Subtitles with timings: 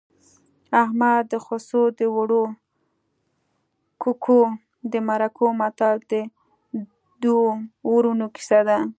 [0.83, 2.43] احمد د خسو د اوړو
[4.01, 4.41] ککو
[4.91, 6.13] د مرکو متل د
[7.21, 7.49] دوو
[7.91, 8.79] ورونو کیسه ده